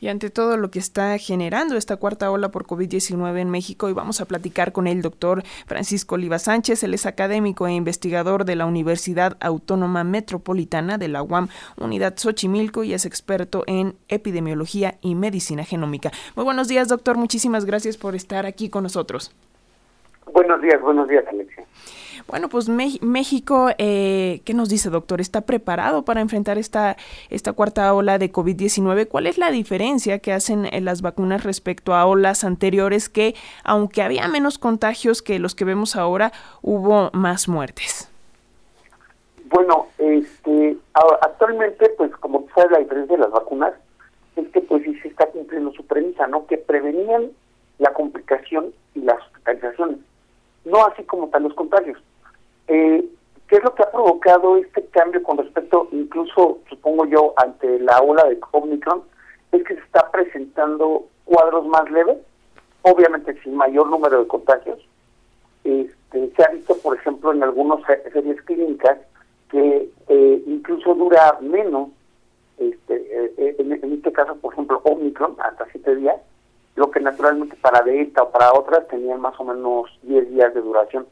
y 0.00 0.08
ante 0.08 0.30
todo 0.30 0.56
lo 0.56 0.70
que 0.70 0.78
está 0.78 1.16
generando 1.18 1.76
esta 1.76 1.96
cuarta 1.96 2.30
ola 2.30 2.50
por 2.50 2.66
COVID-19 2.66 3.38
en 3.38 3.50
México 3.50 3.88
y 3.88 3.92
vamos 3.92 4.20
a 4.20 4.26
platicar 4.26 4.72
con 4.72 4.86
el 4.86 5.02
doctor 5.02 5.42
Francisco 5.66 6.14
Oliva 6.14 6.38
Sánchez, 6.38 6.82
él 6.82 6.94
es 6.94 7.06
académico 7.06 7.66
e 7.66 7.72
investigador 7.72 8.44
de 8.44 8.56
la 8.56 8.66
Universidad 8.66 9.36
Autónoma 9.40 10.04
Metropolitana 10.04 10.98
de 10.98 11.08
la 11.08 11.22
UAM, 11.22 11.48
Unidad 11.76 12.14
Xochimilco 12.16 12.84
y 12.84 12.94
es 12.94 13.06
experto 13.06 13.64
en 13.66 13.94
epidemiología 14.08 14.94
y 15.00 15.14
medicina 15.14 15.64
genómica. 15.64 16.10
Muy 16.36 16.44
buenos 16.44 16.68
días, 16.68 16.88
doctor, 16.88 17.16
muchísimas 17.16 17.64
gracias 17.64 17.96
por 17.96 18.14
estar 18.14 18.46
aquí 18.46 18.70
con 18.70 18.82
nosotros. 18.82 19.34
Buenos 20.32 20.60
días, 20.60 20.80
buenos 20.80 21.08
días, 21.08 21.24
Alexia. 21.28 21.57
Bueno, 22.28 22.50
pues 22.50 22.68
México, 22.68 23.70
eh, 23.78 24.42
¿qué 24.44 24.52
nos 24.52 24.68
dice, 24.68 24.90
doctor? 24.90 25.22
¿Está 25.22 25.40
preparado 25.40 26.04
para 26.04 26.20
enfrentar 26.20 26.58
esta, 26.58 26.98
esta 27.30 27.54
cuarta 27.54 27.94
ola 27.94 28.18
de 28.18 28.30
COVID-19? 28.30 29.08
¿Cuál 29.08 29.26
es 29.26 29.38
la 29.38 29.50
diferencia 29.50 30.18
que 30.18 30.34
hacen 30.34 30.66
eh, 30.66 30.82
las 30.82 31.00
vacunas 31.00 31.42
respecto 31.42 31.94
a 31.94 32.04
olas 32.04 32.44
anteriores 32.44 33.08
que, 33.08 33.34
aunque 33.64 34.02
había 34.02 34.28
menos 34.28 34.58
contagios 34.58 35.22
que 35.22 35.38
los 35.38 35.54
que 35.54 35.64
vemos 35.64 35.96
ahora, 35.96 36.32
hubo 36.60 37.08
más 37.14 37.48
muertes? 37.48 38.10
Bueno, 39.46 39.86
este, 39.96 40.76
actualmente, 40.92 41.88
pues 41.96 42.14
como 42.16 42.46
sabes, 42.54 42.72
la 42.72 42.78
diferencia 42.80 43.16
de 43.16 43.22
las 43.22 43.30
vacunas 43.30 43.72
es 44.36 44.46
que 44.48 44.60
pues 44.60 44.82
sí 44.84 44.94
se 45.00 45.08
está 45.08 45.24
cumpliendo 45.28 45.72
su 45.72 45.82
premisa, 45.86 46.26
¿no? 46.26 46.46
Que 46.46 46.58
prevenían 46.58 47.30
la 47.78 47.94
complicación 47.94 48.74
y 48.94 49.00
las 49.00 49.18
hospitalizaciones, 49.18 49.96
no 50.66 50.84
así 50.84 51.04
como 51.04 51.28
tal 51.28 51.44
los 51.44 51.54
contagios. 51.54 51.96
Eh, 52.68 53.08
¿Qué 53.48 53.56
es 53.56 53.64
lo 53.64 53.74
que 53.74 53.82
ha 53.82 53.90
provocado 53.90 54.58
este 54.58 54.84
cambio 54.88 55.22
con 55.22 55.38
respecto, 55.38 55.88
incluso 55.90 56.58
supongo 56.68 57.06
yo, 57.06 57.32
ante 57.38 57.80
la 57.80 57.98
ola 58.00 58.24
de 58.24 58.38
Omicron? 58.52 59.02
Es 59.52 59.64
que 59.64 59.74
se 59.74 59.80
está 59.80 60.10
presentando 60.10 61.06
cuadros 61.24 61.66
más 61.66 61.90
leves, 61.90 62.18
obviamente 62.82 63.40
sin 63.42 63.56
mayor 63.56 63.88
número 63.88 64.20
de 64.20 64.28
contagios. 64.28 64.86
Este, 65.64 66.30
se 66.36 66.44
ha 66.44 66.48
visto, 66.48 66.76
por 66.78 66.96
ejemplo, 66.98 67.32
en 67.32 67.42
algunas 67.42 67.80
series 68.12 68.40
clínicas 68.42 68.98
que 69.50 69.88
eh, 70.08 70.42
incluso 70.46 70.94
dura 70.94 71.38
menos, 71.40 71.88
este, 72.58 72.96
eh, 72.96 73.56
en, 73.58 73.72
en, 73.72 73.92
este 73.94 74.12
caso, 74.12 74.36
por 74.36 74.52
ejemplo, 74.52 74.82
Omicron, 74.84 75.36
hasta 75.38 75.64
siete 75.72 75.96
días, 75.96 76.16
lo 76.76 76.90
que 76.90 77.00
naturalmente 77.00 77.56
para 77.56 77.80
Delta 77.80 78.24
o 78.24 78.30
para 78.30 78.52
otras 78.52 78.86
tenían 78.88 79.22
más 79.22 79.40
o 79.40 79.44
menos 79.44 79.98
10 80.02 80.30
días 80.30 80.52
de 80.52 80.60
duración 80.60 81.06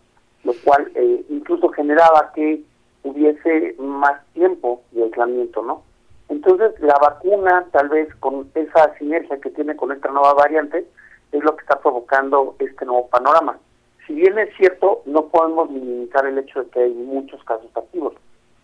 lo 0.44 0.52
cual 0.64 0.90
eh, 0.94 1.24
incluso 1.28 1.68
generaba 1.70 2.32
que 2.34 2.62
hubiese 3.02 3.74
más 3.78 4.24
tiempo 4.32 4.82
de 4.92 5.02
aislamiento, 5.04 5.62
¿no? 5.62 5.82
Entonces, 6.28 6.78
la 6.80 6.96
vacuna, 7.00 7.66
tal 7.72 7.88
vez 7.88 8.14
con 8.16 8.50
esa 8.54 8.94
sinergia 8.98 9.40
que 9.40 9.50
tiene 9.50 9.74
con 9.76 9.92
esta 9.92 10.10
nueva 10.10 10.34
variante, 10.34 10.84
es 11.32 11.44
lo 11.44 11.56
que 11.56 11.62
está 11.62 11.80
provocando 11.80 12.56
este 12.58 12.84
nuevo 12.84 13.08
panorama. 13.08 13.58
Si 14.06 14.12
bien 14.14 14.38
es 14.38 14.54
cierto, 14.56 15.02
no 15.06 15.26
podemos 15.26 15.70
minimizar 15.70 16.26
el 16.26 16.38
hecho 16.38 16.62
de 16.62 16.70
que 16.70 16.80
hay 16.80 16.94
muchos 16.94 17.42
casos 17.44 17.70
activos. 17.76 18.14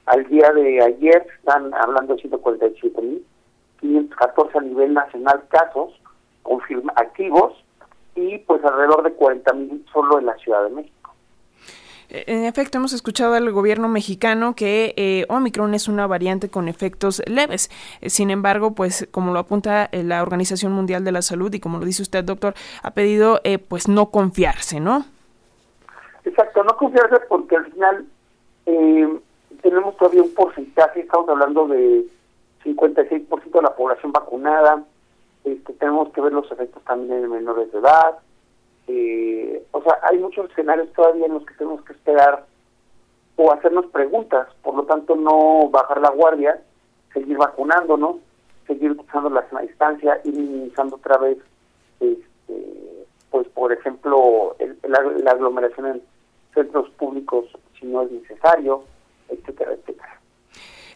Al 0.06 0.26
día 0.26 0.52
de 0.52 0.82
ayer 0.82 1.24
están 1.38 1.72
hablando 1.74 2.16
de 2.16 2.22
147.514 2.22 4.56
a 4.56 4.60
nivel 4.60 4.94
nacional 4.94 5.44
casos 5.48 5.92
activos 6.96 7.52
y 8.14 8.38
pues 8.38 8.64
alrededor 8.64 9.02
de 9.02 9.16
40.000 9.16 9.84
solo 9.92 10.18
en 10.18 10.26
la 10.26 10.36
Ciudad 10.36 10.64
de 10.64 10.70
México. 10.70 11.01
En 12.08 12.44
efecto, 12.44 12.78
hemos 12.78 12.92
escuchado 12.92 13.34
al 13.34 13.50
gobierno 13.52 13.88
mexicano 13.88 14.54
que 14.54 14.94
eh, 14.96 15.26
Omicron 15.28 15.74
es 15.74 15.88
una 15.88 16.06
variante 16.06 16.48
con 16.48 16.68
efectos 16.68 17.22
leves. 17.26 17.70
Sin 18.02 18.30
embargo, 18.30 18.74
pues 18.74 19.08
como 19.10 19.32
lo 19.32 19.38
apunta 19.38 19.88
eh, 19.92 20.02
la 20.02 20.22
Organización 20.22 20.72
Mundial 20.72 21.04
de 21.04 21.12
la 21.12 21.22
Salud 21.22 21.52
y 21.54 21.60
como 21.60 21.78
lo 21.78 21.84
dice 21.84 22.02
usted, 22.02 22.24
doctor, 22.24 22.54
ha 22.82 22.90
pedido 22.92 23.40
eh, 23.44 23.58
pues 23.58 23.88
no 23.88 24.10
confiarse, 24.10 24.80
¿no? 24.80 25.04
Exacto, 26.24 26.62
no 26.64 26.76
confiarse 26.76 27.16
porque 27.28 27.56
al 27.56 27.72
final 27.72 28.06
tenemos 29.62 29.96
todavía 29.96 30.22
un 30.22 30.34
porcentaje, 30.34 31.00
estamos 31.00 31.28
hablando 31.28 31.66
de 31.66 32.04
56% 32.64 33.50
de 33.50 33.62
la 33.62 33.74
población 33.74 34.12
vacunada, 34.12 34.84
este, 35.44 35.72
tenemos 35.74 36.12
que 36.12 36.20
ver 36.20 36.32
los 36.32 36.50
efectos 36.50 36.82
también 36.84 37.24
en 37.24 37.30
menores 37.30 37.72
de 37.72 37.78
edad, 37.78 38.18
eh, 38.88 39.31
o 39.82 39.84
sea, 39.84 39.98
hay 40.02 40.18
muchos 40.18 40.48
escenarios 40.50 40.92
todavía 40.92 41.26
en 41.26 41.34
los 41.34 41.44
que 41.44 41.54
tenemos 41.54 41.82
que 41.82 41.92
esperar 41.92 42.46
o 43.36 43.52
hacernos 43.52 43.86
preguntas, 43.86 44.46
por 44.62 44.74
lo 44.74 44.84
tanto 44.84 45.16
no 45.16 45.68
bajar 45.70 46.00
la 46.00 46.10
guardia, 46.10 46.62
seguir 47.12 47.36
vacunándonos, 47.36 48.16
seguir 48.66 48.92
usando 48.92 49.30
la 49.30 49.42
distancia, 49.60 50.20
ir 50.24 50.34
minimizando 50.34 50.96
otra 50.96 51.18
vez, 51.18 51.38
este, 52.00 53.06
pues 53.30 53.48
por 53.48 53.72
ejemplo, 53.72 54.56
la 54.84 55.30
aglomeración 55.30 55.86
en 55.86 56.02
centros 56.54 56.88
públicos 56.90 57.46
si 57.78 57.86
no 57.86 58.02
es 58.02 58.12
necesario, 58.12 58.84
etcétera, 59.28 59.72
etcétera. 59.72 60.21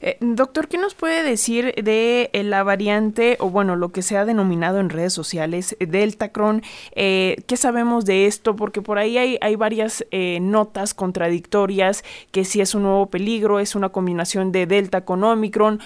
Eh, 0.01 0.17
doctor, 0.21 0.69
¿qué 0.69 0.79
nos 0.79 0.95
puede 0.95 1.23
decir 1.23 1.75
de 1.75 2.31
eh, 2.33 2.43
la 2.43 2.63
variante, 2.63 3.37
o 3.41 3.51
bueno, 3.51 3.77
lo 3.77 3.91
que 3.91 4.03
se 4.03 4.17
ha 4.17 4.25
denominado 4.25 4.81
en 4.81 4.91
redes 4.91 5.13
sociales, 5.13 5.77
eh, 5.81 5.87
Delta 5.87 6.31
Cron? 6.31 6.63
¿Qué 6.95 7.57
sabemos 7.57 8.05
de 8.05 8.27
esto? 8.27 8.57
Porque 8.57 8.83
por 8.83 8.99
ahí 8.99 9.19
hay, 9.19 9.57
varias 9.57 10.05
notas 10.41 10.95
contradictorias, 10.95 12.05
que 12.31 12.45
si 12.45 12.61
es 12.61 12.75
un 12.75 12.83
nuevo 12.83 13.07
peligro, 13.07 13.61
es 13.61 13.75
una 13.75 13.89
combinación 13.91 14.53
de 14.53 14.67
Delta 14.67 15.05
con 15.05 15.25
Omicron. 15.25 15.81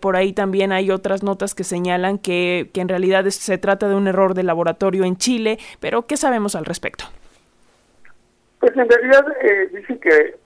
por 0.00 0.16
ahí 0.16 0.32
también 0.32 0.72
hay 0.72 0.90
otras 0.90 1.22
notas 1.22 1.54
que 1.54 1.64
señalan 1.64 2.18
que, 2.18 2.70
que 2.72 2.80
en 2.80 2.88
realidad 2.88 3.24
se 3.26 3.58
trata 3.58 3.88
de 3.88 3.94
un 3.94 4.06
error 4.06 4.34
de 4.34 4.42
laboratorio 4.42 5.04
en 5.04 5.16
Chile, 5.16 5.58
pero 5.80 6.06
¿qué 6.06 6.16
sabemos 6.16 6.54
al 6.54 6.64
respecto? 6.64 7.04
Pues 8.60 8.76
en 8.76 8.88
realidad 8.88 9.24
dice 9.72 9.98
que 9.98 10.43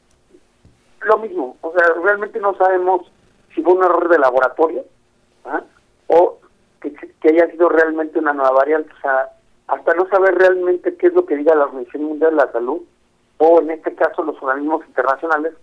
lo 1.06 1.18
mismo, 1.18 1.56
o 1.60 1.72
sea, 1.72 1.94
realmente 2.02 2.40
no 2.40 2.54
sabemos 2.56 3.10
si 3.54 3.62
fue 3.62 3.74
un 3.74 3.84
error 3.84 4.08
de 4.08 4.18
laboratorio 4.18 4.84
¿ah? 5.44 5.62
o 6.08 6.38
que, 6.80 7.28
haya 7.28 7.50
sido 7.50 7.68
realmente 7.68 8.18
una 8.18 8.32
nueva 8.32 8.52
variante, 8.52 8.90
o 8.96 9.00
sea, 9.00 9.30
hasta 9.66 9.94
no 9.94 10.08
saber 10.08 10.34
realmente 10.36 10.96
qué 10.96 11.08
es 11.08 11.14
lo 11.14 11.26
que 11.26 11.36
diga 11.36 11.54
la 11.54 11.64
Organización 11.64 12.04
Mundial 12.04 12.30
de 12.30 12.36
la 12.36 12.52
Salud 12.52 12.82
o 13.38 13.60
en 13.60 13.70
este 13.70 13.94
caso 13.94 14.22
los 14.22 14.40
organismos 14.42 14.84
internacionales, 14.86 15.54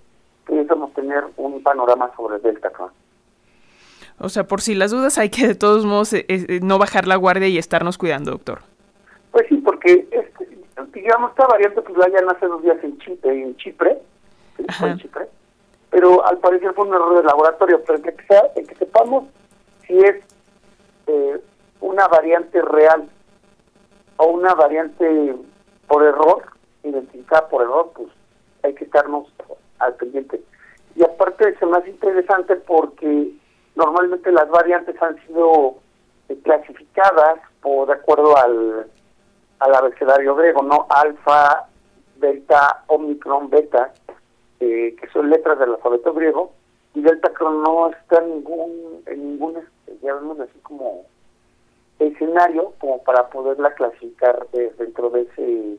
pudiésemos 0.46 0.94
tener 0.94 1.24
un 1.38 1.62
panorama 1.64 2.12
sobre 2.16 2.36
el 2.38 2.42
Delta 2.42 2.72
O 4.20 4.30
sea, 4.30 4.46
por 4.46 4.62
si 4.62 4.76
las 4.76 4.92
dudas 4.92 5.18
hay 5.18 5.30
que 5.30 5.48
de 5.48 5.56
todos 5.56 5.86
modos 5.86 6.14
eh, 6.14 6.26
eh, 6.28 6.60
no 6.62 6.78
bajar 6.78 7.08
la 7.08 7.16
guardia 7.16 7.48
y 7.48 7.58
estarnos 7.58 7.98
cuidando, 7.98 8.32
doctor. 8.32 8.60
Pues 9.32 9.46
sí, 9.50 9.58
porque 9.58 10.08
este, 10.12 10.48
digamos 10.94 11.32
esta 11.32 11.48
variante 11.48 11.82
pues 11.82 11.98
la 11.98 12.06
hayan 12.06 12.30
hace 12.30 12.46
dos 12.46 12.62
días 12.62 12.78
en 12.84 12.98
Chipre, 13.00 13.42
en 13.42 13.58
Chipre 13.58 13.98
pero 15.90 16.26
al 16.26 16.38
parecer 16.40 16.74
fue 16.74 16.86
un 16.88 16.94
error 16.94 17.18
de 17.18 17.24
laboratorio, 17.24 17.82
pero 17.86 17.98
el 17.98 18.04
que, 18.04 18.26
sea, 18.26 18.44
el 18.56 18.68
que 18.68 18.76
sepamos 18.76 19.26
si 19.88 19.98
es 19.98 20.16
eh, 21.08 21.42
una 21.80 22.08
variante 22.08 22.62
real 22.62 23.08
o 24.18 24.26
una 24.28 24.54
variante 24.56 25.36
por 25.88 26.04
error, 26.04 26.44
identificada 26.84 27.48
por 27.48 27.62
error, 27.62 27.92
pues 27.96 28.10
hay 28.64 28.74
que 28.74 28.86
estarnos 28.86 29.28
al 29.80 29.94
pendiente. 29.96 30.42
Y 30.96 31.04
aparte 31.04 31.50
es 31.50 31.62
más 31.68 31.86
interesante 31.88 32.56
porque 32.56 33.32
normalmente 33.76 34.32
las 34.32 34.50
variantes 34.50 35.02
han 35.02 35.16
sido 35.28 35.76
eh, 36.30 36.38
clasificadas 36.44 37.40
por 37.62 37.88
de 37.88 37.94
acuerdo 37.94 38.36
al, 38.38 38.88
al 39.60 39.76
abecedario 39.76 40.36
griego, 40.36 40.64
¿no? 40.64 40.88
Alfa, 40.90 41.68
beta, 42.18 42.84
omicron, 42.88 43.50
beta, 43.50 43.94
eh, 44.60 44.96
que 45.00 45.08
son 45.14 45.30
letras 45.30 45.60
del 45.60 45.72
alfabeto 45.72 46.14
griego, 46.14 46.52
y 46.94 47.02
Delta 47.02 47.30
Cron 47.34 47.62
no 47.62 47.90
está 47.90 48.20
en 48.20 48.30
ningún, 48.30 49.04
en 49.06 49.32
ningún, 49.32 49.58
este, 49.58 50.10
así 50.10 50.60
como 50.64 51.06
escenario 52.00 52.74
como 52.80 53.04
para 53.04 53.30
poderla 53.30 53.74
clasificar 53.74 54.48
dentro 54.52 55.10
de 55.10 55.22
ese 55.22 55.78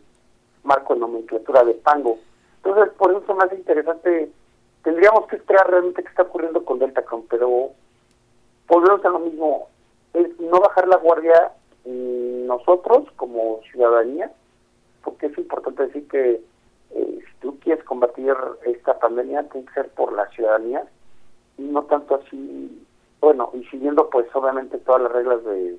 marco 0.65 0.95
de 0.95 1.01
nomenclatura 1.01 1.65
de 1.65 1.75
Pango. 1.75 2.19
Entonces, 2.63 2.93
por 2.95 3.11
eso 3.11 3.25
es 3.29 3.37
más 3.37 3.53
interesante, 3.53 4.31
tendríamos 4.83 5.27
que 5.29 5.37
esperar 5.37 5.71
realmente 5.71 6.03
qué 6.03 6.09
está 6.09 6.23
ocurriendo 6.23 6.65
con 6.65 6.79
Delta 6.79 7.03
Cron, 7.03 7.25
pero 7.29 7.71
podemos 8.67 9.05
a 9.05 9.09
lo 9.09 9.21
mismo, 9.21 9.69
es 10.15 10.39
no 10.41 10.61
bajar 10.61 10.89
la 10.89 10.97
guardia 10.97 11.53
nosotros 11.85 13.05
como 13.17 13.61
ciudadanía, 13.71 14.33
porque 15.05 15.27
es 15.27 15.39
importante 15.39 15.87
decir 15.87 16.09
que 16.09 16.41
eh, 16.91 17.19
si 17.21 17.41
tú 17.41 17.59
quieres 17.61 17.85
combatir 17.85 18.35
esta 18.65 18.99
pandemia, 18.99 19.49
tiene 19.49 19.67
que 19.67 19.75
ser 19.75 19.89
por 19.91 20.13
la 20.13 20.29
ciudadanía 20.31 20.85
y 21.59 21.63
no 21.63 21.85
tanto 21.85 22.17
así, 22.17 22.87
bueno, 23.21 23.51
y 23.55 23.65
siguiendo 23.65 24.09
pues 24.11 24.27
obviamente 24.35 24.79
todas 24.79 25.03
las 25.03 25.13
reglas 25.13 25.45
de, 25.45 25.79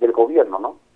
del 0.00 0.12
gobierno, 0.12 0.58
¿no? 0.58 0.86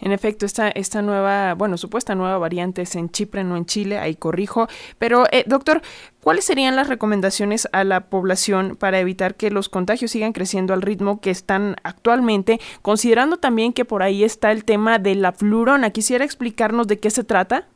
En 0.00 0.12
efecto, 0.12 0.46
esta, 0.46 0.68
esta 0.68 1.02
nueva, 1.02 1.54
bueno, 1.54 1.76
supuesta 1.76 2.14
nueva 2.14 2.38
variante 2.38 2.82
es 2.82 2.96
en 2.96 3.10
Chipre, 3.10 3.44
no 3.44 3.56
en 3.56 3.66
Chile, 3.66 3.98
ahí 3.98 4.14
corrijo. 4.14 4.66
Pero, 4.98 5.24
eh, 5.30 5.44
doctor, 5.46 5.82
¿cuáles 6.22 6.46
serían 6.46 6.74
las 6.74 6.88
recomendaciones 6.88 7.68
a 7.72 7.84
la 7.84 8.08
población 8.08 8.76
para 8.76 8.98
evitar 8.98 9.34
que 9.34 9.50
los 9.50 9.68
contagios 9.68 10.12
sigan 10.12 10.32
creciendo 10.32 10.72
al 10.72 10.82
ritmo 10.82 11.20
que 11.20 11.30
están 11.30 11.76
actualmente, 11.82 12.60
considerando 12.80 13.36
también 13.36 13.74
que 13.74 13.84
por 13.84 14.02
ahí 14.02 14.24
está 14.24 14.52
el 14.52 14.64
tema 14.64 14.98
de 14.98 15.14
la 15.16 15.32
flurona? 15.32 15.90
¿Quisiera 15.90 16.24
explicarnos 16.24 16.86
de 16.86 16.98
qué 16.98 17.10
se 17.10 17.22
trata? 17.22 17.68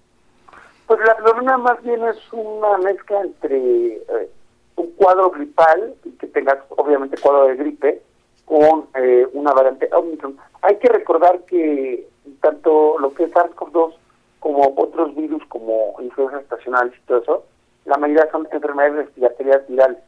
Pues 0.87 1.01
la 1.07 1.15
flurona 1.17 1.57
más 1.59 1.83
bien 1.83 2.05
es 2.05 2.19
una 2.33 2.77
mezcla 2.79 3.23
entre 3.23 3.57
eh, 3.57 4.31
un 4.77 4.91
cuadro 4.93 5.31
gripal, 5.31 5.95
que 6.19 6.27
tengas 6.27 6.59
obviamente 6.71 7.17
cuadro 7.21 7.47
de 7.47 7.57
gripe, 7.57 8.03
con 8.45 8.87
eh, 8.95 9.27
una 9.33 9.53
variante 9.53 9.89
Omicron. 9.93 10.37
Hay 10.63 10.77
que 10.77 10.89
recordar 10.89 11.41
que 11.45 12.07
tanto 12.41 12.99
lo 12.99 13.15
que 13.15 13.25
es 13.25 13.33
SARS-CoV-2 13.33 13.95
como 14.41 14.75
otros 14.77 15.15
virus 15.15 15.43
como 15.49 15.95
influencias 16.01 16.43
estacionales 16.43 16.93
y 16.95 17.07
todo 17.07 17.19
eso, 17.19 17.45
la 17.87 17.97
mayoría 17.97 18.31
son 18.31 18.47
enfermedades 18.53 19.07
respiratorias 19.07 19.67
virales. 19.69 19.99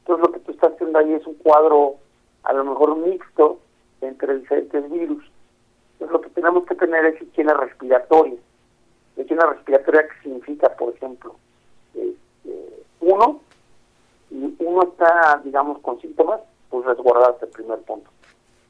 Entonces 0.00 0.26
lo 0.26 0.32
que 0.32 0.40
tú 0.40 0.52
estás 0.52 0.72
haciendo 0.72 0.98
ahí 0.98 1.12
es 1.12 1.26
un 1.26 1.34
cuadro 1.34 1.96
a 2.44 2.54
lo 2.54 2.64
mejor 2.64 2.96
mixto 2.96 3.58
entre 4.00 4.38
diferentes 4.38 4.90
virus. 4.90 5.22
Entonces 5.92 6.12
lo 6.12 6.20
que 6.22 6.30
tenemos 6.30 6.64
que 6.64 6.74
tener 6.76 7.04
es 7.04 7.20
higiene 7.20 7.52
respiratoria. 7.52 8.38
Higiene 9.18 9.44
respiratoria 9.46 10.08
que 10.08 10.22
significa, 10.22 10.68
por 10.76 10.94
ejemplo, 10.94 11.34
este, 11.94 12.84
uno, 13.00 13.40
uno 14.30 14.82
está, 14.82 15.40
digamos, 15.44 15.78
con 15.80 16.00
síntomas, 16.00 16.40
pues 16.70 16.86
resguardarse 16.86 17.46
el 17.46 17.50
primer 17.50 17.78
punto. 17.80 18.08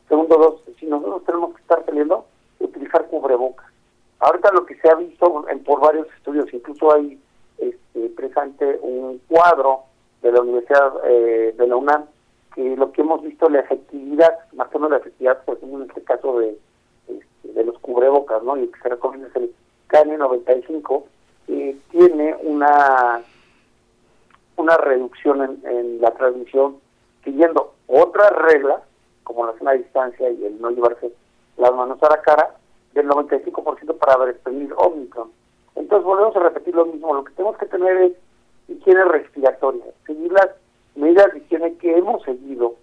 Segundo, 0.08 0.36
dos, 0.38 0.76
si 0.78 0.86
nosotros 0.86 1.24
tenemos 1.24 1.54
que 1.54 1.60
estar 1.60 1.84
saliendo, 1.84 2.24
utilizar 2.60 3.06
cubrebocas. 3.08 3.66
Ahorita 4.20 4.50
lo 4.52 4.64
que 4.64 4.76
se 4.76 4.88
ha 4.88 4.94
visto 4.94 5.44
en, 5.48 5.62
por 5.62 5.80
varios 5.80 6.08
estudios, 6.16 6.52
incluso 6.52 6.94
hay 6.94 7.20
este, 7.58 8.08
presente 8.16 8.78
un 8.80 9.20
cuadro 9.28 9.82
de 10.22 10.32
la 10.32 10.40
Universidad 10.40 10.92
eh, 11.04 11.54
de 11.56 11.66
la 11.66 11.76
UNAM, 11.76 12.06
que 12.54 12.74
lo 12.76 12.90
que 12.90 13.02
hemos 13.02 13.22
visto, 13.22 13.48
la 13.48 13.60
efectividad, 13.60 14.32
más 14.54 14.68
o 14.74 14.78
menos 14.78 14.92
la 14.92 14.96
efectividad, 14.96 15.44
por 15.44 15.58
ejemplo, 15.58 15.82
en 15.82 15.90
este 15.90 16.02
caso 16.02 16.38
de, 16.38 16.58
este, 17.06 17.52
de 17.52 17.64
los 17.64 17.78
cubrebocas, 17.78 18.42
¿no? 18.42 18.56
Y 18.56 18.66
que 18.68 18.80
se 18.80 18.88
recomienda 18.88 19.28
es 19.28 19.36
el 19.36 19.54
KN95, 19.88 21.04
eh, 21.48 21.76
tiene 21.90 22.36
una 22.42 23.22
una 24.58 24.76
reducción 24.76 25.60
en, 25.64 26.00
la 26.00 26.10
transmisión 26.12 26.76
siguiendo 27.24 27.74
otras 27.86 28.30
reglas, 28.32 28.82
como 29.22 29.46
la 29.46 29.56
zona 29.56 29.72
de 29.72 29.78
distancia 29.78 30.28
y 30.30 30.44
el 30.44 30.60
no 30.60 30.70
llevarse 30.70 31.12
las 31.56 31.72
manos 31.74 32.02
a 32.02 32.10
la 32.10 32.20
cara, 32.22 32.54
del 32.92 33.08
95% 33.08 33.98
para 33.98 34.16
prevenir 34.42 34.72
Omicron. 34.76 35.30
Entonces 35.76 36.04
volvemos 36.04 36.34
a 36.36 36.40
repetir 36.40 36.74
lo 36.74 36.86
mismo, 36.86 37.14
lo 37.14 37.24
que 37.24 37.32
tenemos 37.32 37.56
que 37.56 37.66
tener 37.66 37.96
es 37.98 38.12
higiene 38.68 39.04
respiratoria, 39.04 39.84
seguir 40.06 40.32
las 40.32 40.48
medidas 40.96 41.32
de 41.32 41.38
higiene 41.38 41.74
que 41.76 41.96
hemos 41.96 42.22
seguido 42.24 42.74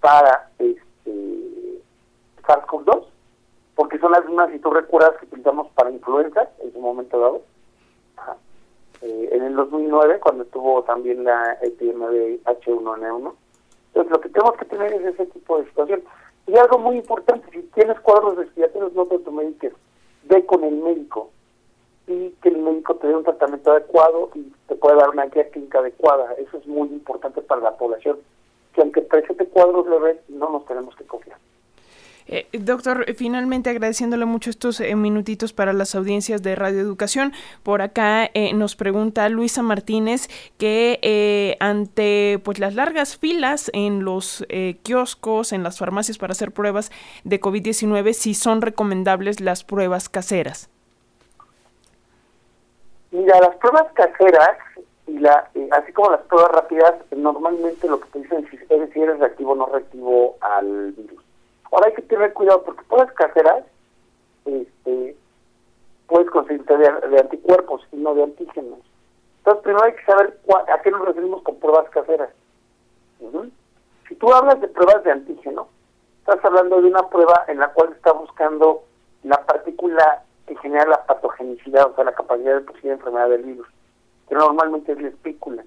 para 0.00 0.50
este 0.58 1.80
SARS-CoV-2, 2.42 3.04
si 4.52 4.58
tú 4.58 4.70
recuerdas, 4.70 5.16
que 5.18 5.26
utilizamos 5.26 5.68
para 5.72 5.90
influenza 5.90 6.48
en 6.62 6.72
su 6.72 6.80
momento 6.80 7.18
dado. 7.18 7.42
Eh, 9.02 9.28
en 9.32 9.42
el 9.42 9.54
2009, 9.54 10.20
cuando 10.20 10.44
estuvo 10.44 10.82
también 10.82 11.24
la 11.24 11.58
epidemia 11.60 12.08
de 12.08 12.40
H1N1. 12.44 13.34
Entonces, 13.88 14.10
lo 14.10 14.20
que 14.20 14.28
tenemos 14.30 14.56
que 14.56 14.64
tener 14.64 14.92
es 14.92 15.14
ese 15.14 15.26
tipo 15.26 15.58
de 15.58 15.66
situación. 15.66 16.02
Y 16.46 16.56
algo 16.56 16.78
muy 16.78 16.96
importante, 16.96 17.46
si 17.50 17.62
tienes 17.74 17.98
cuadros 18.00 18.36
respiratorios, 18.36 18.92
no 18.94 19.06
te 19.06 19.18
mediques, 19.30 19.72
ve 20.24 20.46
con 20.46 20.64
el 20.64 20.76
médico 20.76 21.30
y 22.06 22.30
que 22.42 22.50
el 22.50 22.58
médico 22.58 22.94
te 22.96 23.08
dé 23.08 23.16
un 23.16 23.24
tratamiento 23.24 23.72
adecuado 23.72 24.30
y 24.34 24.52
te 24.68 24.76
pueda 24.76 24.96
dar 24.96 25.10
una 25.10 25.26
guía 25.26 25.48
clínica 25.50 25.80
adecuada. 25.80 26.34
Eso 26.34 26.56
es 26.58 26.66
muy 26.66 26.88
importante 26.88 27.42
para 27.42 27.60
la 27.60 27.76
población, 27.76 28.18
que 28.72 28.80
aunque 28.80 29.02
presente 29.02 29.46
cuadros 29.46 29.86
leves, 29.88 30.18
no 30.28 30.50
nos 30.50 30.64
tenemos 30.66 30.94
que 30.94 31.04
confiar. 31.04 31.38
Eh, 32.28 32.48
doctor, 32.52 33.04
finalmente 33.14 33.70
agradeciéndole 33.70 34.24
mucho 34.24 34.50
estos 34.50 34.80
eh, 34.80 34.96
minutitos 34.96 35.52
para 35.52 35.72
las 35.72 35.94
audiencias 35.94 36.42
de 36.42 36.56
Radio 36.56 36.80
Educación. 36.80 37.32
Por 37.62 37.82
acá 37.82 38.28
eh, 38.34 38.52
nos 38.52 38.74
pregunta 38.74 39.28
Luisa 39.28 39.62
Martínez 39.62 40.28
que 40.58 41.56
ante 41.60 42.40
pues 42.44 42.58
las 42.58 42.74
largas 42.74 43.16
filas 43.16 43.70
en 43.72 44.04
los 44.04 44.44
kioscos, 44.82 45.52
en 45.52 45.62
las 45.62 45.78
farmacias 45.78 46.18
para 46.18 46.32
hacer 46.32 46.52
pruebas 46.52 46.90
de 47.24 47.40
COVID-19, 47.40 48.12
si 48.12 48.34
son 48.34 48.60
recomendables 48.60 49.40
las 49.40 49.64
pruebas 49.64 50.08
caseras. 50.08 50.68
Mira, 53.12 53.40
las 53.40 53.54
pruebas 53.56 53.86
caseras 53.94 54.58
y 55.06 55.18
la 55.18 55.48
así 55.72 55.92
como 55.92 56.10
las 56.10 56.22
pruebas 56.22 56.50
rápidas, 56.52 56.94
normalmente 57.16 57.88
lo 57.88 58.00
que 58.00 58.08
te 58.08 58.18
dicen 58.20 58.44
es 58.52 58.92
si 58.92 59.00
eres 59.00 59.18
reactivo 59.18 59.52
o 59.52 59.54
no 59.54 59.66
reactivo 59.66 60.36
al 60.40 60.92
virus. 60.92 61.25
Ahora 61.70 61.88
hay 61.88 61.94
que 61.94 62.02
tener 62.02 62.32
cuidado 62.32 62.62
porque 62.62 62.84
pruebas 62.84 63.12
caseras 63.12 63.64
este, 64.44 65.16
puedes 66.06 66.30
conseguirte 66.30 66.76
de, 66.76 67.18
anticuerpos 67.18 67.82
y 67.92 67.96
no 67.96 68.14
de 68.14 68.24
antígenos. 68.24 68.78
Entonces, 69.38 69.62
primero 69.62 69.84
hay 69.84 69.92
que 69.94 70.04
saber 70.04 70.38
a 70.68 70.82
qué 70.82 70.90
nos 70.90 71.04
referimos 71.04 71.42
con 71.42 71.56
pruebas 71.56 71.88
caseras. 71.90 72.30
Si 74.08 74.14
tú 74.16 74.32
hablas 74.32 74.60
de 74.60 74.68
pruebas 74.68 75.02
de 75.04 75.12
antígeno, 75.12 75.68
estás 76.20 76.44
hablando 76.44 76.80
de 76.80 76.88
una 76.88 77.08
prueba 77.08 77.44
en 77.48 77.58
la 77.58 77.68
cual 77.68 77.92
está 77.92 78.12
buscando 78.12 78.82
la 79.24 79.44
partícula 79.44 80.22
que 80.46 80.56
genera 80.56 80.86
la 80.86 81.04
patogenicidad, 81.04 81.90
o 81.90 81.94
sea, 81.94 82.04
la 82.04 82.14
capacidad 82.14 82.54
de 82.54 82.60
producir 82.60 82.92
enfermedad 82.92 83.28
del 83.28 83.42
virus, 83.42 83.66
que 84.28 84.34
normalmente 84.34 84.92
es 84.92 85.00
la 85.00 85.08
espícula. 85.08 85.64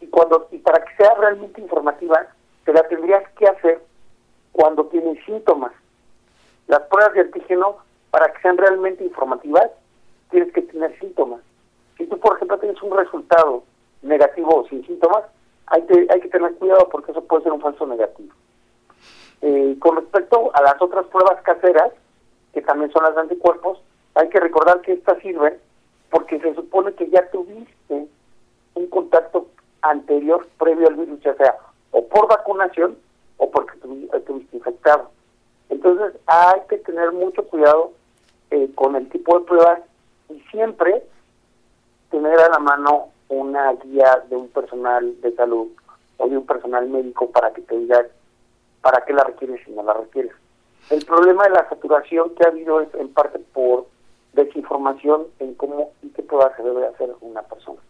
Y 0.00 0.06
cuando 0.06 0.48
y 0.50 0.58
para 0.58 0.82
que 0.84 0.96
sea 0.96 1.14
realmente 1.14 1.60
informativa, 1.60 2.26
te 2.64 2.72
la 2.72 2.82
tendrías 2.88 3.28
que 3.38 3.46
hacer 3.46 3.82
cuando 4.52 4.86
tienen 4.86 5.18
síntomas. 5.24 5.72
Las 6.66 6.80
pruebas 6.82 7.14
de 7.14 7.20
antígeno, 7.22 7.78
para 8.10 8.32
que 8.32 8.40
sean 8.42 8.58
realmente 8.58 9.04
informativas, 9.04 9.70
tienes 10.30 10.52
que 10.52 10.62
tener 10.62 10.98
síntomas. 10.98 11.40
Si 11.96 12.06
tú, 12.06 12.18
por 12.18 12.36
ejemplo, 12.36 12.58
tienes 12.58 12.80
un 12.82 12.96
resultado 12.96 13.64
negativo 14.02 14.60
o 14.60 14.68
sin 14.68 14.86
síntomas, 14.86 15.24
hay 15.66 15.82
que, 15.82 16.06
hay 16.10 16.20
que 16.20 16.28
tener 16.28 16.54
cuidado 16.54 16.88
porque 16.90 17.12
eso 17.12 17.22
puede 17.24 17.42
ser 17.42 17.52
un 17.52 17.60
falso 17.60 17.86
negativo. 17.86 18.32
Eh, 19.42 19.76
con 19.78 19.96
respecto 19.96 20.50
a 20.54 20.62
las 20.62 20.80
otras 20.80 21.06
pruebas 21.06 21.40
caseras, 21.42 21.92
que 22.52 22.62
también 22.62 22.90
son 22.92 23.04
las 23.04 23.14
de 23.14 23.22
anticuerpos, 23.22 23.80
hay 24.14 24.28
que 24.28 24.40
recordar 24.40 24.80
que 24.80 24.92
estas 24.92 25.18
sirven 25.22 25.58
porque 26.10 26.40
se 26.40 26.54
supone 26.54 26.92
que 26.94 27.08
ya 27.08 27.30
tuviste 27.30 28.06
un 28.74 28.86
contacto 28.88 29.46
anterior 29.82 30.46
previo 30.58 30.88
al 30.88 30.96
virus, 30.96 31.20
ya 31.20 31.34
sea 31.34 31.56
o 31.92 32.06
por 32.06 32.28
vacunación 32.28 32.96
o 33.40 33.50
porque 33.50 33.72
estuviste 34.12 34.56
infectado. 34.56 35.10
Entonces 35.70 36.12
hay 36.26 36.60
que 36.68 36.76
tener 36.78 37.10
mucho 37.12 37.42
cuidado 37.44 37.92
eh, 38.50 38.70
con 38.74 38.96
el 38.96 39.08
tipo 39.08 39.38
de 39.38 39.46
pruebas 39.46 39.80
y 40.28 40.38
siempre 40.50 41.02
tener 42.10 42.38
a 42.38 42.50
la 42.50 42.58
mano 42.58 43.08
una 43.28 43.72
guía 43.72 44.24
de 44.28 44.36
un 44.36 44.48
personal 44.48 45.20
de 45.22 45.34
salud 45.34 45.68
o 46.18 46.28
de 46.28 46.36
un 46.36 46.44
personal 46.44 46.86
médico 46.88 47.30
para 47.30 47.52
que 47.52 47.62
te 47.62 47.78
diga 47.78 48.06
para 48.82 49.04
qué 49.04 49.14
la 49.14 49.24
requieres 49.24 49.66
y 49.66 49.70
no 49.70 49.82
la 49.82 49.94
requieres. 49.94 50.32
El 50.90 51.04
problema 51.06 51.44
de 51.44 51.50
la 51.50 51.68
saturación 51.68 52.34
que 52.34 52.44
ha 52.44 52.48
habido 52.48 52.80
es 52.80 52.92
en 52.94 53.12
parte 53.12 53.38
por 53.38 53.86
desinformación 54.34 55.26
en 55.38 55.54
cómo 55.54 55.92
y 56.02 56.08
qué 56.10 56.22
pruebas 56.22 56.56
se 56.56 56.62
debe 56.62 56.86
hacer 56.86 57.10
una 57.20 57.42
persona. 57.42 57.80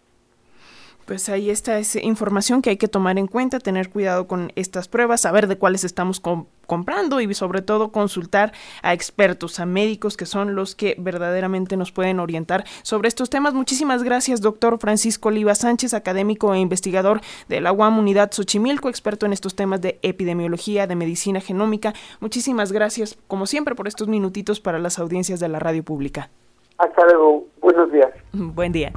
Pues 1.10 1.28
ahí 1.28 1.50
está 1.50 1.76
esa 1.80 1.98
información 2.00 2.62
que 2.62 2.70
hay 2.70 2.76
que 2.76 2.86
tomar 2.86 3.18
en 3.18 3.26
cuenta, 3.26 3.58
tener 3.58 3.90
cuidado 3.90 4.28
con 4.28 4.52
estas 4.54 4.86
pruebas, 4.86 5.22
saber 5.22 5.48
de 5.48 5.58
cuáles 5.58 5.82
estamos 5.82 6.20
comprando 6.20 7.20
y 7.20 7.34
sobre 7.34 7.62
todo 7.62 7.90
consultar 7.90 8.52
a 8.80 8.92
expertos, 8.92 9.58
a 9.58 9.66
médicos 9.66 10.16
que 10.16 10.24
son 10.24 10.54
los 10.54 10.76
que 10.76 10.94
verdaderamente 11.00 11.76
nos 11.76 11.90
pueden 11.90 12.20
orientar 12.20 12.62
sobre 12.82 13.08
estos 13.08 13.28
temas. 13.28 13.54
Muchísimas 13.54 14.04
gracias, 14.04 14.40
doctor 14.40 14.78
Francisco 14.78 15.30
Oliva 15.30 15.56
Sánchez, 15.56 15.94
académico 15.94 16.54
e 16.54 16.60
investigador 16.60 17.22
de 17.48 17.60
la 17.60 17.72
UAM 17.72 17.98
Unidad 17.98 18.30
Xochimilco, 18.30 18.88
experto 18.88 19.26
en 19.26 19.32
estos 19.32 19.56
temas 19.56 19.80
de 19.80 19.98
epidemiología, 20.02 20.86
de 20.86 20.94
medicina 20.94 21.40
genómica. 21.40 21.92
Muchísimas 22.20 22.70
gracias, 22.70 23.18
como 23.26 23.46
siempre, 23.46 23.74
por 23.74 23.88
estos 23.88 24.06
minutitos 24.06 24.60
para 24.60 24.78
las 24.78 25.00
audiencias 25.00 25.40
de 25.40 25.48
la 25.48 25.58
radio 25.58 25.82
pública. 25.82 26.30
Hasta 26.78 27.04
luego. 27.06 27.46
Buenos 27.60 27.90
días. 27.90 28.10
Buen 28.32 28.70
día. 28.70 28.92